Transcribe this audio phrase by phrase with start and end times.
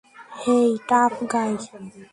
[0.41, 1.51] হেই, tough গাই।